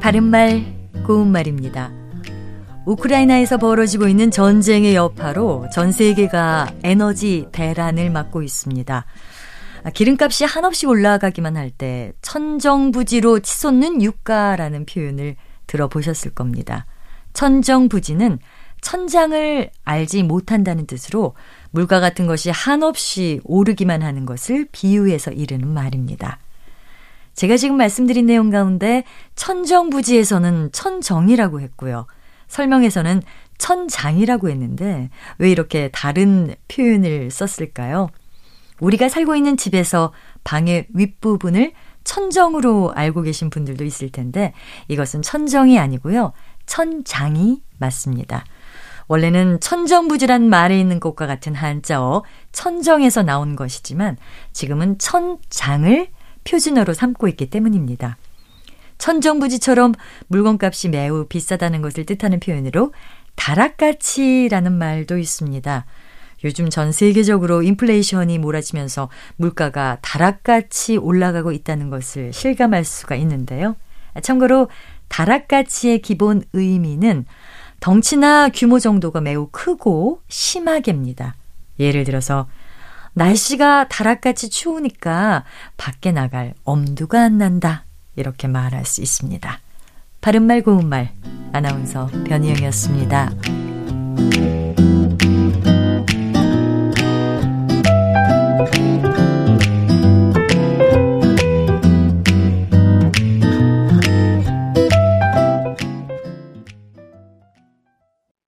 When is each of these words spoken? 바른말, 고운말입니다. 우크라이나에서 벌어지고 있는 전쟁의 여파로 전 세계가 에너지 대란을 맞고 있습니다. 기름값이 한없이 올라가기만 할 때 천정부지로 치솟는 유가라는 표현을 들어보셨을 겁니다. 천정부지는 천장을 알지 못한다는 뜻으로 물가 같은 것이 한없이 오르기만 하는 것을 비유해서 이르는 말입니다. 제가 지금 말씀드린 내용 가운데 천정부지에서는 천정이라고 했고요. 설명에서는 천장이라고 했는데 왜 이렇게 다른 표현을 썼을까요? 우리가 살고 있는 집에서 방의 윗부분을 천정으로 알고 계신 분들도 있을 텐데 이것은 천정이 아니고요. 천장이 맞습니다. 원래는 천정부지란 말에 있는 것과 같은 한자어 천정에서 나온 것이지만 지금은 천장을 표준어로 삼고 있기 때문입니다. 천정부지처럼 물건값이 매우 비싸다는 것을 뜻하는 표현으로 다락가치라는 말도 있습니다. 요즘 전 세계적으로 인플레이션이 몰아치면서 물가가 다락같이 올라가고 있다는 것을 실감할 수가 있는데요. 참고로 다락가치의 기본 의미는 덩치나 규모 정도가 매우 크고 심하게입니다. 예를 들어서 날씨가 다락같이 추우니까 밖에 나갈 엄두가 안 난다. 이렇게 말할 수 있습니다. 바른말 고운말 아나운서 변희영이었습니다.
바른말, 0.00 0.64
고운말입니다. 1.06 1.92
우크라이나에서 2.86 3.58
벌어지고 3.58 4.08
있는 4.08 4.30
전쟁의 4.30 4.94
여파로 4.94 5.66
전 5.70 5.92
세계가 5.92 6.72
에너지 6.82 7.46
대란을 7.52 8.08
맞고 8.08 8.42
있습니다. 8.42 9.04
기름값이 9.92 10.44
한없이 10.44 10.86
올라가기만 10.86 11.58
할 11.58 11.70
때 11.76 12.14
천정부지로 12.22 13.40
치솟는 13.40 14.00
유가라는 14.00 14.86
표현을 14.86 15.36
들어보셨을 15.66 16.30
겁니다. 16.30 16.86
천정부지는 17.34 18.38
천장을 18.80 19.70
알지 19.84 20.22
못한다는 20.22 20.86
뜻으로 20.86 21.34
물가 21.70 22.00
같은 22.00 22.26
것이 22.26 22.48
한없이 22.48 23.40
오르기만 23.44 24.02
하는 24.02 24.24
것을 24.24 24.66
비유해서 24.72 25.32
이르는 25.32 25.68
말입니다. 25.68 26.38
제가 27.36 27.58
지금 27.58 27.76
말씀드린 27.76 28.26
내용 28.26 28.50
가운데 28.50 29.04
천정부지에서는 29.36 30.70
천정이라고 30.72 31.60
했고요. 31.60 32.06
설명에서는 32.48 33.22
천장이라고 33.58 34.48
했는데 34.48 35.10
왜 35.38 35.50
이렇게 35.50 35.90
다른 35.92 36.54
표현을 36.68 37.30
썼을까요? 37.30 38.08
우리가 38.80 39.08
살고 39.08 39.36
있는 39.36 39.56
집에서 39.56 40.12
방의 40.44 40.86
윗부분을 40.94 41.72
천정으로 42.04 42.92
알고 42.94 43.22
계신 43.22 43.50
분들도 43.50 43.84
있을 43.84 44.10
텐데 44.10 44.52
이것은 44.88 45.22
천정이 45.22 45.78
아니고요. 45.78 46.32
천장이 46.66 47.62
맞습니다. 47.78 48.44
원래는 49.08 49.60
천정부지란 49.60 50.48
말에 50.48 50.78
있는 50.78 51.00
것과 51.00 51.26
같은 51.26 51.54
한자어 51.54 52.24
천정에서 52.52 53.22
나온 53.22 53.56
것이지만 53.56 54.16
지금은 54.52 54.98
천장을 54.98 56.08
표준어로 56.46 56.94
삼고 56.94 57.28
있기 57.28 57.50
때문입니다. 57.50 58.16
천정부지처럼 58.98 59.94
물건값이 60.28 60.88
매우 60.88 61.26
비싸다는 61.26 61.82
것을 61.82 62.06
뜻하는 62.06 62.40
표현으로 62.40 62.92
다락가치라는 63.34 64.72
말도 64.72 65.18
있습니다. 65.18 65.84
요즘 66.44 66.70
전 66.70 66.92
세계적으로 66.92 67.62
인플레이션이 67.62 68.38
몰아치면서 68.38 69.08
물가가 69.36 69.98
다락같이 70.02 70.96
올라가고 70.96 71.52
있다는 71.52 71.90
것을 71.90 72.32
실감할 72.32 72.84
수가 72.84 73.16
있는데요. 73.16 73.76
참고로 74.22 74.68
다락가치의 75.08 76.00
기본 76.00 76.42
의미는 76.52 77.26
덩치나 77.80 78.50
규모 78.50 78.78
정도가 78.78 79.20
매우 79.20 79.48
크고 79.50 80.22
심하게입니다. 80.28 81.34
예를 81.78 82.04
들어서 82.04 82.48
날씨가 83.16 83.88
다락같이 83.88 84.50
추우니까 84.50 85.44
밖에 85.78 86.12
나갈 86.12 86.52
엄두가 86.64 87.22
안 87.22 87.38
난다. 87.38 87.86
이렇게 88.14 88.46
말할 88.46 88.84
수 88.84 89.00
있습니다. 89.00 89.58
바른말 90.20 90.62
고운말 90.62 91.14
아나운서 91.52 92.10
변희영이었습니다. 92.26 93.65